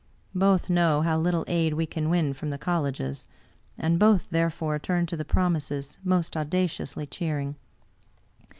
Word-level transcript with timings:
Both 0.33 0.67
know 0.67 1.03
how 1.03 1.19
little 1.19 1.45
aid 1.47 1.75
we 1.75 1.85
can 1.85 2.09
win 2.09 2.33
from 2.33 2.49
the 2.49 2.57
colleges, 2.57 3.27
and 3.77 3.99
both, 3.99 4.31
therefore, 4.31 4.79
turn 4.79 5.05
to 5.05 5.15
the 5.15 5.23
promises 5.23 5.99
most 6.03 6.35
audaciously 6.35 7.05
cheering. 7.05 7.55